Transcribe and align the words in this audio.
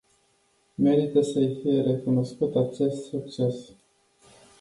Merită 0.75 1.21
să 1.21 1.39
îi 1.39 1.57
fie 1.61 1.81
recunoscut 1.81 2.55
acest 2.55 3.03
succes. 3.09 3.55